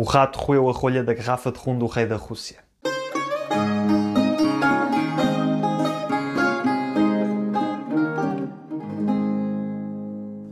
O 0.00 0.02
rato 0.02 0.38
roeu 0.38 0.66
a 0.66 0.72
rolha 0.72 1.04
da 1.04 1.12
garrafa 1.12 1.52
de 1.52 1.58
rum 1.58 1.76
do 1.76 1.84
rei 1.84 2.06
da 2.06 2.16
Rússia. 2.16 2.56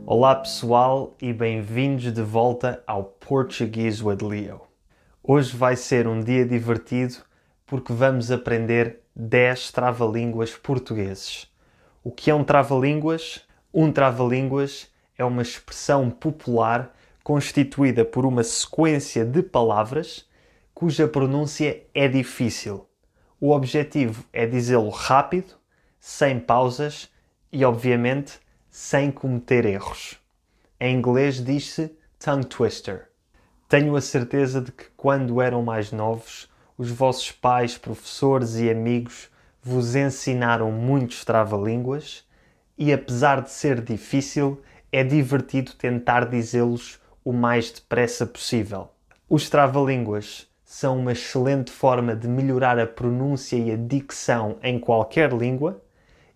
Olá 0.05 0.35
pessoal 0.35 1.15
e 1.19 1.33
bem-vindos 1.33 2.13
de 2.13 2.21
volta 2.21 2.83
ao 2.85 3.03
Português 3.03 4.03
with 4.03 4.19
Leo. 4.21 4.61
Hoje 5.23 5.57
vai 5.57 5.75
ser 5.75 6.07
um 6.07 6.23
dia 6.23 6.45
divertido 6.45 7.15
porque 7.65 7.91
vamos 7.91 8.29
aprender 8.29 8.99
10 9.15 9.71
trava-línguas 9.71 10.51
portugueses. 10.51 11.51
O 12.03 12.11
que 12.11 12.29
é 12.29 12.35
um 12.35 12.43
trava-línguas? 12.43 13.41
Um 13.73 13.91
trava-línguas 13.91 14.91
é 15.17 15.25
uma 15.25 15.41
expressão 15.41 16.07
popular 16.11 16.93
constituída 17.23 18.03
por 18.03 18.25
uma 18.25 18.43
sequência 18.43 19.25
de 19.25 19.41
palavras 19.43 20.27
cuja 20.73 21.07
pronúncia 21.07 21.83
é 21.93 22.07
difícil. 22.07 22.87
O 23.39 23.51
objetivo 23.51 24.23
é 24.31 24.45
dizê-lo 24.45 24.89
rápido, 24.89 25.53
sem 25.99 26.39
pausas 26.39 27.09
e, 27.51 27.63
obviamente, 27.65 28.39
sem 28.69 29.11
cometer 29.11 29.65
erros. 29.65 30.17
Em 30.79 30.95
inglês 30.95 31.43
diz-se 31.43 31.91
tongue 32.17 32.45
twister. 32.45 33.09
Tenho 33.67 33.95
a 33.95 34.01
certeza 34.01 34.61
de 34.61 34.71
que 34.71 34.85
quando 34.95 35.41
eram 35.41 35.61
mais 35.61 35.91
novos, 35.91 36.49
os 36.77 36.89
vossos 36.89 37.31
pais, 37.31 37.77
professores 37.77 38.55
e 38.55 38.69
amigos 38.69 39.29
vos 39.61 39.95
ensinaram 39.95 40.71
muitos 40.71 41.25
trava-línguas 41.25 42.23
e, 42.77 42.93
apesar 42.93 43.41
de 43.41 43.51
ser 43.51 43.81
difícil, 43.81 44.61
é 44.91 45.03
divertido 45.03 45.73
tentar 45.73 46.25
dizê-los 46.25 46.99
o 47.29 47.31
mais 47.31 47.69
depressa 47.69 48.25
possível. 48.25 48.89
Os 49.29 49.51
trava-línguas 49.51 50.47
são 50.65 50.97
uma 50.97 51.11
excelente 51.11 51.69
forma 51.71 52.15
de 52.15 52.27
melhorar 52.27 52.79
a 52.79 52.87
pronúncia 52.87 53.55
e 53.55 53.71
a 53.71 53.75
dicção 53.75 54.57
em 54.63 54.79
qualquer 54.79 55.31
língua 55.31 55.79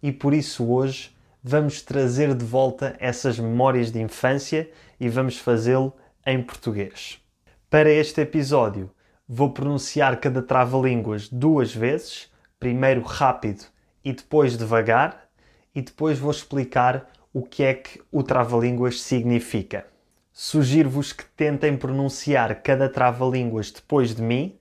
e 0.03 0.11
por 0.11 0.35
isso 0.35 0.71
hoje 0.71 1.09
vamos 1.43 1.81
trazer 1.81 2.35
de 2.35 2.45
volta 2.45 2.95
essas 2.99 3.39
memórias 3.39 3.91
de 3.91 3.99
infância 3.99 4.69
e 4.99 5.09
vamos 5.09 5.39
fazê-lo 5.39 5.91
em 6.27 6.43
português. 6.43 7.19
Para 7.71 7.89
este 7.89 8.21
episódio, 8.21 8.91
vou 9.27 9.49
pronunciar 9.49 10.19
cada 10.19 10.43
trava-línguas 10.43 11.27
duas 11.27 11.73
vezes, 11.73 12.31
primeiro 12.59 13.01
rápido 13.01 13.65
e 14.05 14.13
depois 14.13 14.55
devagar, 14.55 15.27
e 15.73 15.81
depois 15.81 16.19
vou 16.19 16.29
explicar 16.29 17.11
o 17.33 17.41
que 17.41 17.63
é 17.63 17.73
que 17.73 17.99
o 18.11 18.21
trava-línguas 18.21 19.01
significa. 19.01 19.91
Sugiro-vos 20.35 21.13
que 21.13 21.25
tentem 21.37 21.77
pronunciar 21.77 22.63
cada 22.63 22.89
trava-línguas 22.89 23.69
depois 23.69 24.15
de 24.15 24.21
mim, 24.23 24.57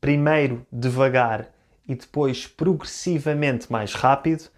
primeiro 0.00 0.66
devagar 0.70 1.48
e 1.88 1.94
depois 1.94 2.48
progressivamente 2.48 3.70
mais 3.70 3.94
rápido, 3.94 4.48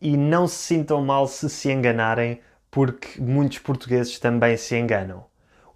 e 0.00 0.16
não 0.16 0.48
se 0.48 0.56
sintam 0.56 1.04
mal 1.04 1.28
se 1.28 1.50
se 1.50 1.70
enganarem, 1.70 2.40
porque 2.70 3.20
muitos 3.20 3.58
portugueses 3.58 4.18
também 4.18 4.56
se 4.56 4.74
enganam. 4.74 5.26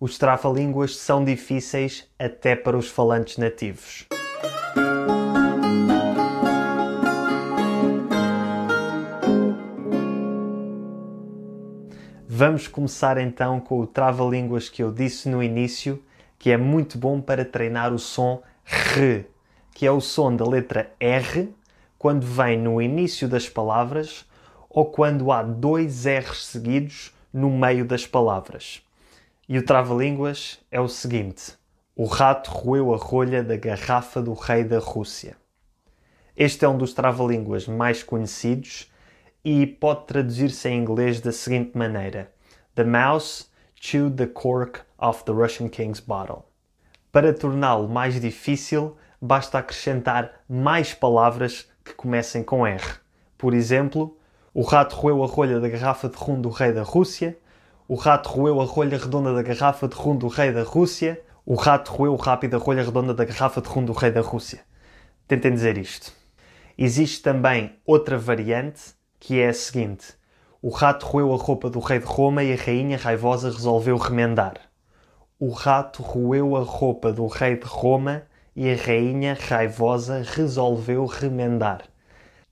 Os 0.01 0.17
trava-línguas 0.17 0.97
são 0.97 1.23
difíceis 1.23 2.09
até 2.19 2.57
para 2.57 2.77
os 2.77 2.89
falantes 2.89 3.37
nativos. 3.37 4.07
Vamos 12.41 12.69
começar 12.69 13.19
então 13.19 13.59
com 13.59 13.81
o 13.81 13.87
trava-línguas 13.87 14.69
que 14.69 14.81
eu 14.81 14.93
disse 14.93 15.29
no 15.29 15.43
início, 15.43 16.01
que 16.39 16.53
é 16.53 16.57
muito 16.57 16.97
bom 16.97 17.21
para 17.21 17.45
treinar 17.45 17.93
o 17.93 17.99
som 17.99 18.41
R, 18.65 19.27
que 19.75 19.85
é 19.85 19.91
o 19.91 20.01
som 20.01 20.37
da 20.37 20.47
letra 20.47 20.89
R 21.01 21.53
quando 21.99 22.25
vem 22.25 22.57
no 22.57 22.81
início 22.81 23.27
das 23.27 23.49
palavras 23.49 24.25
ou 24.71 24.87
quando 24.87 25.33
há 25.33 25.43
dois 25.43 26.07
R's 26.07 26.47
seguidos 26.47 27.13
no 27.33 27.51
meio 27.51 27.85
das 27.85 28.07
palavras. 28.07 28.83
E 29.49 29.59
o 29.59 29.65
trava-línguas 29.65 30.61
é 30.71 30.81
o 30.81 30.87
seguinte: 30.87 31.55
o 31.97 32.05
rato 32.05 32.53
roeu 32.53 32.95
a 32.95 32.97
rolha 32.97 33.43
da 33.43 33.57
garrafa 33.57 34.23
do 34.23 34.33
rei 34.33 34.63
da 34.63 34.79
Rússia. 34.79 35.37
Este 36.37 36.65
é 36.65 36.69
um 36.69 36.79
dos 36.79 36.95
trava-línguas 36.95 37.67
mais 37.67 38.05
conhecidos 38.05 38.89
e 39.45 39.67
pode 39.67 40.07
traduzir-se 40.07 40.69
em 40.69 40.81
inglês 40.81 41.21
da 41.21 41.33
seguinte 41.33 41.77
maneira: 41.77 42.33
The 42.75 42.85
mouse 42.85 43.47
chewed 43.81 44.17
the 44.17 44.27
cork 44.27 44.81
off 44.99 45.25
the 45.25 45.33
Russian 45.33 45.69
king's 45.69 46.01
bottle. 46.01 46.45
Para 47.13 47.33
torná-lo 47.33 47.89
mais 47.89 48.21
difícil, 48.21 48.97
basta 49.21 49.59
acrescentar 49.59 50.43
mais 50.49 50.93
palavras 50.93 51.69
que 51.85 51.95
comecem 51.95 52.43
com 52.43 52.67
R. 52.67 52.85
Por 53.37 53.55
exemplo, 53.55 54.17
o 54.53 54.63
rato 54.63 54.97
roeu 54.97 55.23
a 55.23 55.27
rolha 55.27 55.61
da 55.61 55.69
garrafa 55.69 56.09
de 56.09 56.17
rum 56.17 56.41
do 56.41 56.49
rei 56.49 56.73
da 56.73 56.83
Rússia, 56.83 57.39
o 57.87 57.95
rato 57.95 58.29
roeu 58.29 58.61
a 58.61 58.65
rolha 58.65 58.99
redonda 58.99 59.33
da 59.33 59.43
garrafa 59.43 59.89
de 59.89 59.95
rum 59.95 60.17
do 60.17 60.29
rei 60.29 60.53
da 60.53 60.63
Rússia, 60.63 61.21
o 61.47 61.55
rato 61.55 61.93
roeu 61.93 62.17
rápido 62.17 62.57
a 62.57 62.59
rolha 62.59 62.83
redonda 62.83 63.15
da 63.15 63.25
garrafa 63.25 63.61
de 63.61 63.69
rum 63.69 63.85
do 63.85 63.93
rei 63.93 64.11
da 64.11 64.21
Rússia. 64.21 64.61
Tentem 65.27 65.53
dizer 65.53 65.79
isto. 65.79 66.13
Existe 66.77 67.23
também 67.23 67.77
outra 67.87 68.19
variante 68.19 68.98
que 69.21 69.41
é 69.41 69.49
a 69.49 69.55
seguinte: 69.55 70.15
o 70.61 70.71
rato 70.71 71.07
roeu 71.07 71.33
a 71.33 71.37
roupa 71.37 71.71
do 71.71 71.79
rei 71.79 71.99
de 71.99 72.05
Roma 72.05 72.43
e 72.43 72.53
a 72.53 72.57
rainha 72.57 72.97
raivosa 72.97 73.51
resolveu 73.51 73.97
remendar. 73.97 74.55
O 75.39 75.51
rato 75.51 76.03
roeu 76.03 76.57
a 76.57 76.63
roupa 76.63 77.13
do 77.13 77.27
rei 77.27 77.57
de 77.57 77.67
Roma 77.67 78.25
e 78.57 78.69
a 78.71 78.77
rainha 78.77 79.37
raivosa 79.39 80.23
resolveu 80.25 81.07
remendar. 81.07 81.83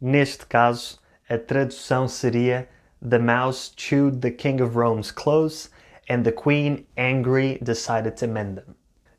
Neste 0.01 0.47
caso, 0.47 1.01
a 1.29 1.37
tradução 1.37 2.07
seria 2.07 2.69
The 3.03 3.19
mouse 3.19 3.73
chewed 3.77 4.21
the 4.21 4.31
king 4.31 4.63
of 4.63 4.77
Rome's 4.77 5.11
clothes 5.11 5.71
and 6.09 6.23
the 6.23 6.33
queen, 6.33 6.87
angry, 6.97 7.59
decided 7.61 8.17
to 8.19 8.29
mend 8.29 8.57
them. 8.57 8.75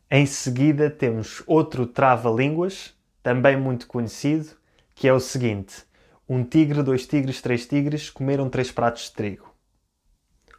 Em 0.10 0.26
seguida 0.26 0.90
temos 0.90 1.44
outro 1.46 1.86
trava-línguas, 1.86 2.94
também 3.22 3.58
muito 3.58 3.88
conhecido, 3.88 4.52
que 4.96 5.08
é 5.08 5.14
o 5.14 5.20
seguinte: 5.20 5.84
um 6.30 6.44
tigre, 6.44 6.84
dois 6.84 7.08
tigres, 7.08 7.42
três 7.42 7.66
tigres 7.66 8.10
comeram 8.10 8.50
três 8.50 8.70
pratos 8.70 9.04
de 9.04 9.12
trigo. 9.14 9.54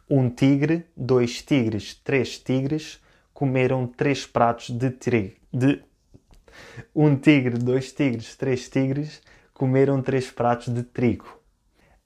Um 0.09 0.27
tigre, 0.27 0.87
dois 0.97 1.43
tigres, 1.43 1.93
três 1.93 2.39
tigres 2.39 2.99
comeram 3.33 3.85
três 3.85 4.25
pratos 4.25 4.71
de 4.71 4.89
trigo. 4.89 5.35
De 5.53 5.83
um 6.95 7.15
tigre, 7.15 7.59
dois 7.59 7.93
tigres, 7.93 8.35
três 8.35 8.67
tigres 8.67 9.21
comeram 9.53 10.01
três 10.01 10.31
pratos 10.31 10.73
de 10.73 10.81
trigo. 10.81 11.39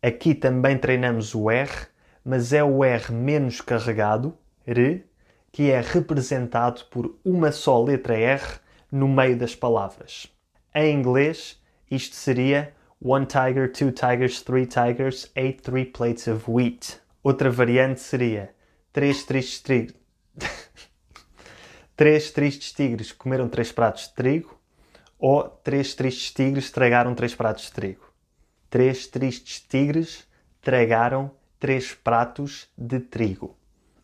Aqui 0.02 0.35
também 0.35 0.78
treinamos 0.78 1.34
o 1.34 1.50
R, 1.50 1.88
mas 2.25 2.52
é 2.52 2.62
o 2.62 2.84
R 2.84 3.13
menos 3.13 3.62
carregado, 3.62 4.38
R, 4.68 5.06
que 5.53 5.72
é 5.72 5.79
representado 5.79 6.84
por 6.91 7.18
uma 7.23 7.52
só 7.53 7.81
letra 7.81 8.18
R 8.18 8.59
no 8.91 9.07
meio 9.07 9.38
das 9.38 9.56
palavras. 9.56 10.28
Em 10.75 10.94
inglês, 10.94 11.62
isto 11.90 12.16
seria 12.16 12.73
One 13.06 13.25
tiger, 13.25 13.68
two 13.68 13.91
tigers, 13.91 14.40
three 14.40 14.66
tigers 14.66 15.28
ate 15.36 15.59
three 15.59 15.84
plates 15.84 16.25
of 16.25 16.50
wheat. 16.50 17.02
Outra 17.22 17.50
variante 17.50 18.00
seria 18.00 18.56
três 18.94 19.25
tristes 19.25 19.59
tigres. 19.62 19.97
três 21.97 22.31
tristes 22.31 22.72
tigres 22.72 23.12
comeram 23.12 23.50
três 23.50 23.74
pratos 23.74 24.08
de 24.08 24.14
trigo 24.14 24.58
ou 25.19 25.44
três 25.44 25.94
tristes 25.94 26.31
tigres 26.31 26.72
tragaram 26.72 27.14
três 27.14 27.36
pratos 27.36 27.66
de 27.66 27.74
trigo. 27.74 28.09
Três 28.69 29.06
tristes 29.06 29.59
tigres 29.59 30.25
tragaram 30.62 31.30
três 31.59 31.94
pratos 31.94 32.70
de 32.78 33.02
trigo. 33.02 33.58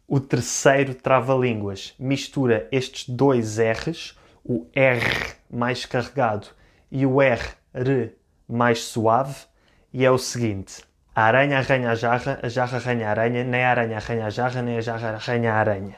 O 0.06 0.20
terceiro 0.20 0.94
trava-línguas 0.94 1.96
mistura 1.98 2.68
estes 2.70 3.08
dois 3.08 3.60
R's, 3.60 4.20
o 4.44 4.68
R 4.74 5.36
mais 5.50 5.86
carregado 5.86 6.48
e 6.92 7.06
o 7.06 7.22
R, 7.22 7.48
R 7.74 8.20
mais 8.50 8.84
suave, 8.84 9.46
e 9.94 10.04
é 10.04 10.12
o 10.12 10.18
seguinte: 10.18 10.84
a 11.16 11.24
aranha 11.24 11.60
arranha 11.60 11.92
a 11.92 11.96
jarra, 11.96 12.40
a 12.42 12.50
jarra 12.50 12.78
arranha 12.78 13.08
a 13.08 13.12
aranha, 13.12 13.44
nem 13.44 13.64
a 13.64 13.72
aranha 13.72 13.98
arranha 13.98 14.26
a 14.26 14.30
jarra, 14.30 14.62
nem 14.62 14.78
a 14.78 14.82
jarra 14.82 15.10
arranha 15.16 15.54
a 15.54 15.56
aranha. 15.58 15.96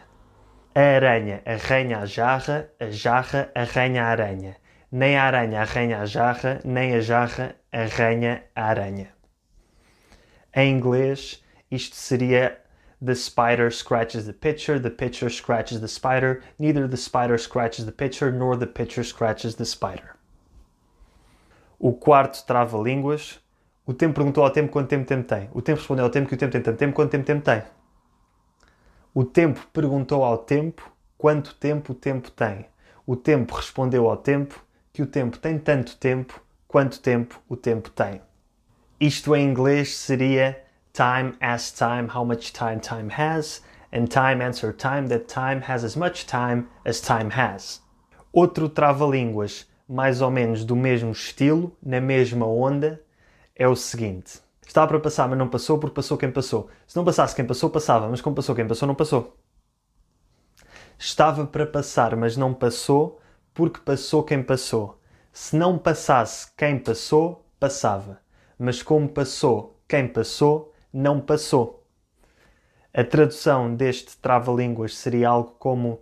A 0.75 0.95
aranha 0.95 1.41
arranha 1.45 1.99
a 1.99 2.05
jarra, 2.05 2.69
a 2.79 2.89
jarra 2.89 3.51
arranha 3.55 4.03
a 4.03 4.07
aranha. 4.07 4.55
Nem 4.91 5.15
a 5.15 5.23
aranha 5.23 5.61
arranha 5.61 6.01
a 6.01 6.05
jarra, 6.05 6.59
nem 6.65 6.95
a 6.95 6.99
jarra 6.99 7.55
arranha 7.71 8.43
a 8.55 8.63
aranha. 8.63 9.07
Em 10.53 10.71
inglês, 10.77 11.41
isto 11.69 11.95
seria 11.95 12.57
The 13.03 13.15
spider 13.15 13.71
scratches 13.71 14.27
the 14.27 14.33
pitcher, 14.33 14.77
the 14.77 14.91
pitcher 14.91 15.29
scratches 15.29 15.81
the 15.81 15.87
spider, 15.87 16.43
neither 16.59 16.87
the 16.87 16.97
spider 16.97 17.37
scratches 17.39 17.85
the 17.85 17.91
pitcher, 17.91 18.31
nor 18.31 18.55
the 18.55 18.67
pitcher 18.67 19.03
scratches 19.03 19.55
the 19.55 19.65
spider. 19.65 20.17
O 21.83 21.93
quarto 21.93 22.45
trava-línguas. 22.45 23.39
O 23.87 23.91
tempo 23.91 24.13
perguntou 24.13 24.43
ao 24.43 24.51
tempo 24.51 24.71
quanto 24.71 24.87
tempo 24.87 25.07
tempo 25.07 25.27
tem. 25.27 25.49
O 25.51 25.63
tempo 25.63 25.79
respondeu 25.79 26.05
ao 26.05 26.11
tempo 26.11 26.29
que 26.29 26.35
o 26.35 26.37
tempo 26.37 26.51
tem 26.51 26.61
tanto 26.61 26.77
tempo 26.77 26.93
quanto 26.93 27.09
tempo 27.09 27.25
tempo 27.25 27.43
tem. 27.43 27.63
O 29.15 29.23
tempo 29.23 29.67
perguntou 29.73 30.23
ao 30.23 30.37
tempo 30.37 30.91
quanto 31.17 31.55
tempo 31.55 31.91
o 31.91 31.95
tempo 31.95 32.29
tem. 32.29 32.67
o 33.05 33.15
tempo 33.15 33.55
respondeu 33.55 34.07
ao 34.07 34.17
tempo 34.17 34.63
que 34.93 35.01
o 35.01 35.07
tempo 35.07 35.39
tem 35.39 35.57
tanto 35.57 35.97
tempo 35.97 36.39
quanto 36.67 36.99
tempo 36.99 37.41
o 37.49 37.55
tempo 37.55 37.89
tem. 37.89 38.21
Isto 38.99 39.35
em 39.35 39.49
inglês 39.49 39.97
seria 39.97 40.63
time 40.93 41.33
as 41.41 41.71
time, 41.71 42.07
how 42.13 42.23
much 42.23 42.53
time 42.53 42.79
time 42.79 43.11
has, 43.11 43.63
and 43.91 44.05
time 44.05 44.43
answer 44.43 44.71
time 44.71 45.07
that 45.07 45.25
time 45.25 45.63
has 45.67 45.83
as 45.83 45.95
much 45.95 46.27
time 46.27 46.67
as 46.85 47.01
time 47.01 47.31
has. 47.31 47.81
Outro 48.31 48.69
trava-línguas, 48.69 49.67
mais 49.91 50.21
ou 50.21 50.31
menos 50.31 50.63
do 50.63 50.73
mesmo 50.73 51.11
estilo, 51.11 51.75
na 51.83 51.99
mesma 51.99 52.45
onda, 52.45 53.01
é 53.53 53.67
o 53.67 53.75
seguinte. 53.75 54.39
Estava 54.65 54.87
para 54.87 55.01
passar, 55.01 55.27
mas 55.27 55.37
não 55.37 55.49
passou 55.49 55.77
porque 55.77 55.95
passou 55.95 56.17
quem 56.17 56.31
passou. 56.31 56.69
Se 56.87 56.95
não 56.95 57.03
passasse 57.03 57.35
quem 57.35 57.45
passou, 57.45 57.69
passava, 57.69 58.07
mas 58.07 58.21
como 58.21 58.33
passou 58.33 58.55
quem 58.55 58.65
passou, 58.65 58.87
não 58.87 58.95
passou. 58.95 59.35
Estava 60.97 61.45
para 61.45 61.67
passar, 61.67 62.15
mas 62.15 62.37
não 62.37 62.53
passou 62.53 63.19
porque 63.53 63.81
passou 63.81 64.23
quem 64.23 64.41
passou. 64.41 64.97
Se 65.33 65.57
não 65.57 65.77
passasse 65.77 66.49
quem 66.55 66.79
passou, 66.79 67.45
passava. 67.59 68.21
Mas 68.57 68.81
como 68.81 69.09
passou 69.09 69.77
quem 69.89 70.07
passou, 70.07 70.73
não 70.93 71.19
passou. 71.19 71.85
A 72.93 73.03
tradução 73.03 73.75
deste 73.75 74.15
trava-línguas 74.17 74.95
seria 74.95 75.27
algo 75.27 75.53
como 75.59 75.99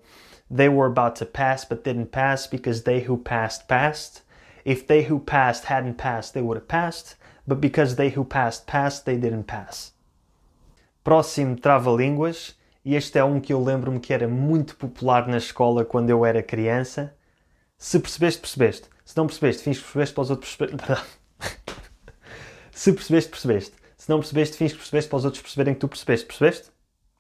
They 0.50 0.70
were 0.70 0.88
about 0.88 1.16
to 1.18 1.26
pass 1.26 1.64
but 1.64 1.84
didn't 1.84 2.12
pass 2.12 2.48
because 2.48 2.84
they 2.84 3.02
who 3.08 3.18
passed 3.18 3.68
passed. 3.68 4.24
If 4.66 4.88
they 4.88 5.04
who 5.04 5.20
passed 5.20 5.66
hadn't 5.66 5.98
passed, 5.98 6.34
they 6.34 6.42
would 6.42 6.58
have 6.58 6.68
passed, 6.68 7.16
but 7.48 7.62
because 7.62 7.96
they 7.96 8.10
who 8.10 8.26
passed 8.26 8.66
passed, 8.68 9.06
they 9.06 9.18
didn't 9.18 9.46
pass. 9.48 9.94
Próximo 11.04 11.56
trava-línguas, 11.56 12.56
e 12.84 12.96
este 12.96 13.18
é 13.18 13.24
um 13.24 13.40
que 13.40 13.54
eu 13.54 13.64
lembro-me 13.64 14.00
que 14.00 14.14
era 14.14 14.28
muito 14.28 14.76
popular 14.76 15.28
na 15.28 15.38
escola 15.38 15.86
quando 15.86 16.10
eu 16.10 16.26
era 16.26 16.44
criança. 16.44 17.16
Se 17.78 18.00
percebeste, 18.00 18.42
percebeste. 18.42 18.90
Se 19.06 19.16
não 19.16 19.26
percebeste, 19.26 19.64
fins 19.64 19.78
que 19.78 19.84
percebeste 19.84 20.14
para 20.14 20.22
os 20.22 20.30
outros 20.30 20.56
perceberem. 20.56 20.98
Se 22.72 22.94
percebeste, 22.94 23.30
percebeste. 23.30 23.74
Se 23.98 24.10
não 24.10 24.20
percebeste, 24.20 24.58
fins 24.58 24.72
que 24.72 24.78
percebeste 24.78 25.10
para 25.10 25.18
os 25.18 25.26
outros 25.26 25.42
perceberem 25.42 25.74
que 25.74 25.80
tu 25.80 25.88
percebeste. 25.88 26.26
Percebeste? 26.26 26.72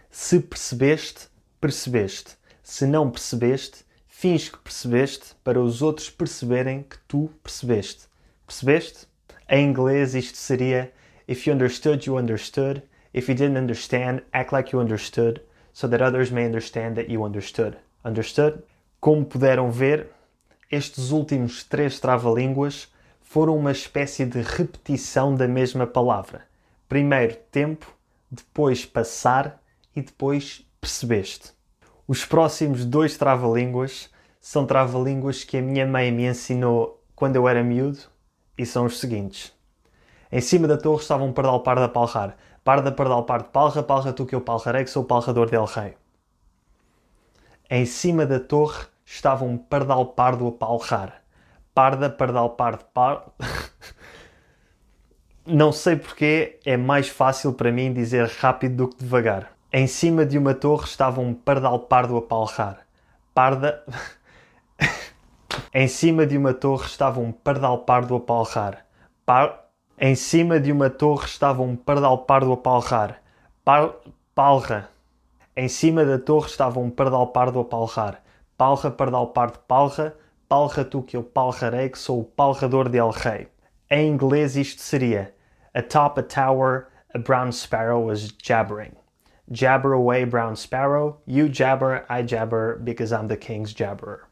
Se 0.10 0.40
percebeste, 0.40 1.28
percebeste. 1.60 2.38
Se 2.69 2.86
não 2.86 3.10
percebeste, 3.10 3.83
fins 4.07 4.48
que 4.48 4.60
percebeste 4.60 5.33
para 5.44 5.60
os 5.60 5.81
outros 5.81 6.07
perceberem 6.07 6.83
que 6.83 7.00
tu 7.07 7.31
percebeste. 7.42 8.07
Percebeste? 8.45 9.07
Em 9.50 9.68
inglês 9.68 10.13
isto 10.13 10.38
seria 10.38 10.94
If 11.27 11.48
you 11.48 11.56
understood, 11.56 12.06
you 12.06 12.16
understood. 12.16 12.83
If 13.12 13.27
you 13.27 13.33
didn't 13.33 13.57
understand, 13.57 14.21
act 14.31 14.54
like 14.54 14.71
you 14.71 14.80
understood, 14.80 15.42
so 15.74 15.88
that 15.88 16.04
others 16.04 16.30
may 16.30 16.45
understand 16.45 16.94
that 16.94 17.12
you 17.12 17.25
understood. 17.25 17.75
Understood? 18.06 18.62
Como 19.01 19.25
puderam 19.25 19.72
ver, 19.72 20.12
estes 20.72 21.10
últimos 21.10 21.63
três 21.63 22.00
trava-línguas 22.00 22.88
foram 23.19 23.57
uma 23.57 23.72
espécie 23.72 24.27
de 24.27 24.44
repetição 24.44 25.33
da 25.33 25.48
mesma 25.48 25.88
palavra. 25.88 26.44
Primeiro 26.88 27.36
tempo, 27.51 27.92
depois 28.30 28.86
passar 28.86 29.60
e 29.95 30.04
depois 30.04 30.63
percebeste. 30.80 31.57
Os 32.10 32.26
próximos 32.26 32.86
dois 32.86 33.16
trava-línguas 33.18 34.10
são 34.42 34.66
trava-línguas 34.66 35.44
que 35.44 35.58
a 35.58 35.62
minha 35.62 35.86
mãe 35.86 36.12
me 36.12 36.26
ensinou 36.26 37.00
quando 37.16 37.36
eu 37.36 37.48
era 37.48 37.64
miúdo 37.64 38.00
e 38.58 38.66
são 38.66 38.86
os 38.86 39.00
seguintes. 39.00 39.54
Em 40.32 40.42
cima 40.42 40.68
da 40.68 40.76
torre 40.76 41.04
estava 41.04 41.24
um 41.24 41.32
pardal 41.32 41.62
parda 41.62 41.88
palrar. 41.88 42.36
Parda 42.64 42.92
pardal 42.92 43.26
pardo 43.26 43.50
palra, 43.50 43.84
palra 43.84 44.12
tu 44.12 44.26
que 44.26 44.34
eu 44.34 44.42
palrarei 44.42 44.84
que 44.84 44.90
sou 44.90 45.04
o 45.04 45.06
palrador 45.06 45.52
del 45.52 45.66
rei. 45.66 45.96
Em 47.70 47.86
cima 47.86 48.26
da 48.26 48.40
torre 48.40 48.88
estava 49.06 49.46
um 49.46 49.56
pardal 49.56 50.04
pardo 50.08 50.48
a 50.48 50.52
palrar. 50.52 51.22
Parda 51.76 52.10
pardal 52.10 52.50
pardo 52.56 52.86
par... 52.86 53.32
Não 55.46 55.72
sei 55.72 55.96
porque 55.96 56.60
é 56.66 56.76
mais 56.76 57.08
fácil 57.08 57.54
para 57.54 57.72
mim 57.72 57.94
dizer 57.94 58.28
rápido 58.28 58.78
do 58.78 58.88
que 58.88 58.98
devagar. 58.98 59.59
Em 59.71 59.86
cima 59.86 60.25
de 60.25 60.36
uma 60.36 60.56
torre 60.56 60.86
estava 60.86 61.21
um 61.21 61.31
pardal 61.31 61.80
pardo 61.81 62.18
a 62.18 62.21
palrar. 62.24 62.88
Parda... 63.36 63.83
em 65.71 65.88
cima 65.88 66.25
de 66.25 66.36
uma 66.38 66.56
torre 66.56 66.88
estava 66.88 67.19
um 67.19 67.31
pardal 67.31 67.80
pardo 67.86 68.16
a 68.16 68.19
palrar. 68.19 68.86
Par... 69.25 69.69
Em 70.00 70.16
cima 70.16 70.60
de 70.60 70.71
uma 70.71 70.89
torre 70.89 71.25
estava 71.25 71.62
um 71.62 71.75
pardal 71.75 72.25
pardo 72.25 72.51
a 72.51 72.57
palrar. 72.57 73.21
Par... 73.63 73.94
Palra. 74.33 74.89
Em 75.56 75.68
cima 75.68 76.04
da 76.04 76.18
torre 76.18 76.48
estava 76.48 76.80
um 76.80 76.89
pardal 76.89 77.27
pardo 77.27 77.60
a 77.60 77.65
palrar. 77.65 78.24
Palra, 78.57 78.89
pardal 78.89 79.27
pardo, 79.27 79.60
palra. 79.68 80.18
Palra 80.48 80.83
tu 80.83 81.04
que 81.04 81.15
eu 81.15 81.24
palrarei, 81.24 81.89
que 81.89 82.00
sou 82.00 82.22
o 82.22 82.24
palrador 82.24 82.89
de 82.89 82.98
El 82.98 83.12
Rei. 83.12 83.48
Em 83.88 84.07
inglês 84.07 84.56
isto 84.56 84.81
seria 84.81 85.31
Atop 85.75 86.19
a 86.19 86.24
tower, 86.24 86.88
a 87.13 87.19
brown 87.19 87.51
sparrow 87.51 88.00
was 88.00 88.31
jabbering. 88.31 88.95
Jabber 89.51 89.94
away, 89.94 90.25
brown 90.25 90.56
sparrow. 90.56 91.22
You 91.25 91.50
jabber, 91.51 92.06
I 92.10 92.24
jabber, 92.25 92.80
because 92.84 93.12
I'm 93.12 93.28
the 93.28 93.38
king's 93.38 93.74
jabberer. 93.74 94.28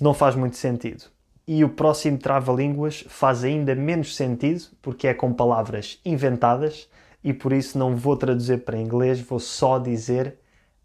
Não 0.00 0.14
faz 0.14 0.34
muito 0.34 0.56
sentido. 0.56 1.04
E 1.46 1.64
o 1.64 1.68
próximo 1.68 2.16
trava-línguas 2.16 3.04
faz 3.08 3.42
ainda 3.42 3.74
menos 3.74 4.14
sentido, 4.14 4.62
porque 4.80 5.08
é 5.08 5.14
com 5.14 5.32
palavras 5.32 6.00
inventadas 6.04 6.88
e 7.22 7.32
por 7.32 7.52
isso 7.52 7.76
não 7.76 7.96
vou 7.96 8.16
traduzir 8.16 8.58
para 8.64 8.78
inglês, 8.78 9.20
vou 9.20 9.40
só 9.40 9.78
dizer 9.78 10.38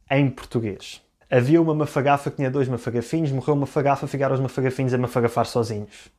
em 0.10 0.30
português. 0.30 1.02
Havia 1.30 1.62
uma 1.62 1.74
mafagafa 1.74 2.30
que 2.30 2.38
tinha 2.38 2.52
dois 2.52 2.68
mafagafinhos, 2.68 3.32
morreu 3.32 3.54
uma 3.54 3.62
mafagafa, 3.62 4.08
ficaram 4.08 4.36
os 4.36 4.42
mafagafinhos 4.42 4.94
a 4.94 4.98
mafagafar 4.98 5.46
sozinhos. 5.46 6.10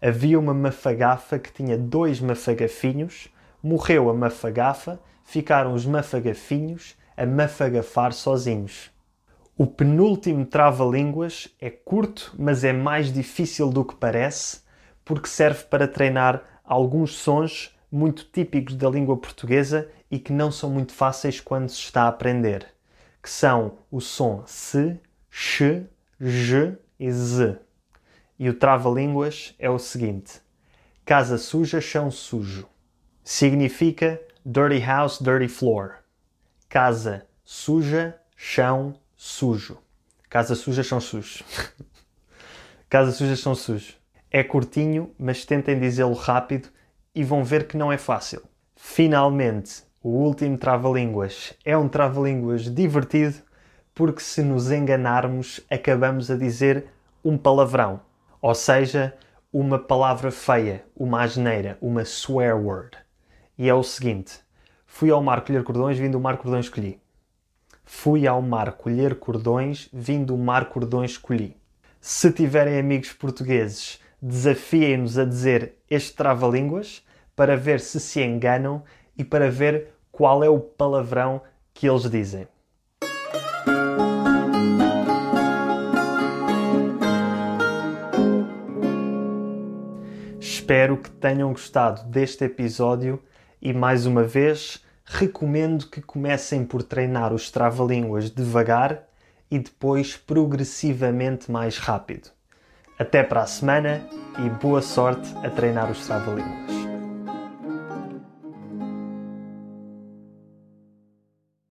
Havia 0.00 0.38
uma 0.38 0.54
mafagafa 0.54 1.38
que 1.38 1.52
tinha 1.52 1.76
dois 1.76 2.20
mafagafinhos, 2.20 3.28
morreu 3.66 4.08
a 4.08 4.14
mafagafa, 4.14 5.00
ficaram 5.24 5.72
os 5.74 5.84
mafagafinhos 5.84 6.94
a 7.16 7.26
mafagafar 7.26 8.12
sozinhos. 8.12 8.92
O 9.58 9.66
penúltimo 9.66 10.46
trava-línguas 10.46 11.48
é 11.60 11.68
curto, 11.68 12.32
mas 12.38 12.62
é 12.62 12.72
mais 12.72 13.12
difícil 13.12 13.68
do 13.68 13.84
que 13.84 13.96
parece, 13.96 14.60
porque 15.04 15.26
serve 15.26 15.64
para 15.64 15.88
treinar 15.88 16.44
alguns 16.62 17.16
sons 17.16 17.76
muito 17.90 18.24
típicos 18.26 18.76
da 18.76 18.88
língua 18.88 19.16
portuguesa 19.16 19.90
e 20.08 20.20
que 20.20 20.32
não 20.32 20.52
são 20.52 20.70
muito 20.70 20.92
fáceis 20.92 21.40
quando 21.40 21.68
se 21.68 21.80
está 21.80 22.02
a 22.02 22.08
aprender, 22.08 22.68
que 23.20 23.28
são 23.28 23.78
o 23.90 24.00
som 24.00 24.44
se, 24.46 24.96
x, 25.28 25.82
j 26.20 26.78
e 27.00 27.10
z. 27.10 27.58
E 28.38 28.48
o 28.48 28.54
trava-línguas 28.54 29.56
é 29.58 29.68
o 29.68 29.78
seguinte: 29.78 30.40
casa 31.04 31.36
suja, 31.36 31.80
chão 31.80 32.12
sujo. 32.12 32.68
Significa 33.28 34.20
dirty 34.44 34.78
house, 34.78 35.18
dirty 35.18 35.48
floor. 35.48 35.96
Casa 36.68 37.26
suja, 37.44 38.14
chão 38.36 38.94
sujo. 39.16 39.78
Casa 40.30 40.54
suja, 40.54 40.84
chão 40.84 41.00
sujo. 41.00 41.42
casa 42.88 43.10
suja, 43.10 43.34
chão 43.34 43.52
sujo. 43.52 43.94
É 44.30 44.44
curtinho, 44.44 45.12
mas 45.18 45.44
tentem 45.44 45.76
dizê-lo 45.76 46.12
rápido 46.14 46.68
e 47.12 47.24
vão 47.24 47.42
ver 47.42 47.66
que 47.66 47.76
não 47.76 47.92
é 47.92 47.98
fácil. 47.98 48.42
Finalmente, 48.76 49.82
o 50.00 50.10
último 50.10 50.56
trava-línguas 50.56 51.52
é 51.64 51.76
um 51.76 51.88
trava-línguas 51.88 52.72
divertido 52.72 53.42
porque 53.92 54.20
se 54.20 54.40
nos 54.40 54.70
enganarmos 54.70 55.60
acabamos 55.68 56.30
a 56.30 56.36
dizer 56.36 56.86
um 57.24 57.36
palavrão, 57.36 58.00
ou 58.40 58.54
seja, 58.54 59.16
uma 59.52 59.80
palavra 59.80 60.30
feia, 60.30 60.84
uma 60.94 61.24
asneira, 61.24 61.76
uma 61.80 62.04
swear 62.04 62.56
word. 62.56 62.96
E 63.58 63.68
é 63.68 63.74
o 63.74 63.82
seguinte: 63.82 64.40
fui 64.86 65.10
ao 65.10 65.22
mar 65.22 65.42
colher 65.42 65.62
cordões, 65.62 65.98
vindo 65.98 66.12
do 66.12 66.20
mar 66.20 66.36
cordões 66.36 66.68
colhi. 66.68 67.00
Fui 67.84 68.26
ao 68.26 68.42
mar 68.42 68.72
colher 68.72 69.18
cordões, 69.18 69.88
vindo 69.92 70.26
do 70.26 70.36
mar 70.36 70.68
cordões 70.68 71.16
colhi. 71.16 71.56
Se 72.00 72.30
tiverem 72.30 72.78
amigos 72.78 73.12
portugueses, 73.12 74.00
desafiem-nos 74.20 75.16
a 75.16 75.24
dizer 75.24 75.76
este 75.88 76.14
trava-línguas 76.14 77.02
para 77.34 77.56
ver 77.56 77.80
se 77.80 77.98
se 77.98 78.22
enganam 78.22 78.82
e 79.16 79.24
para 79.24 79.50
ver 79.50 79.94
qual 80.12 80.44
é 80.44 80.48
o 80.48 80.60
palavrão 80.60 81.40
que 81.72 81.88
eles 81.88 82.10
dizem. 82.10 82.46
Espero 90.38 90.98
que 90.98 91.10
tenham 91.10 91.52
gostado 91.52 92.04
deste 92.10 92.44
episódio 92.44 93.22
e 93.60 93.72
mais 93.72 94.06
uma 94.06 94.22
vez 94.22 94.84
recomendo 95.04 95.86
que 95.86 96.00
comecem 96.00 96.64
por 96.64 96.82
treinar 96.82 97.32
os 97.32 97.50
trava-línguas 97.50 98.30
devagar 98.30 99.04
e 99.50 99.58
depois 99.58 100.16
progressivamente 100.16 101.50
mais 101.50 101.78
rápido. 101.78 102.30
Até 102.98 103.22
para 103.22 103.42
a 103.42 103.46
semana 103.46 104.08
e 104.44 104.48
boa 104.48 104.82
sorte 104.82 105.32
a 105.44 105.50
treinar 105.50 105.90
os 105.90 106.06
trava-línguas. 106.06 106.85